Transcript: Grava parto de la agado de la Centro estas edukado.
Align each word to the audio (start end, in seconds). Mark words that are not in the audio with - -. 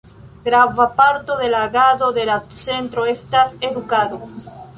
Grava 0.45 0.87
parto 0.95 1.37
de 1.41 1.47
la 1.51 1.61
agado 1.65 2.09
de 2.15 2.25
la 2.31 2.39
Centro 2.63 3.05
estas 3.13 3.55
edukado. 3.71 4.19